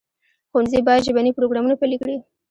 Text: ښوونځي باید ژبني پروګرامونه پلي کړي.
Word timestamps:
ښوونځي 0.49 0.79
باید 0.87 1.05
ژبني 1.07 1.31
پروګرامونه 1.37 1.75
پلي 1.81 1.97
کړي. 2.03 2.17